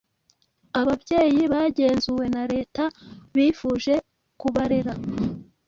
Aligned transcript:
ababyeyi 0.79 1.41
bagenzuwe 1.53 2.25
na 2.35 2.43
leta 2.53 2.83
bifuje 3.33 3.93
kubarera 4.39 4.93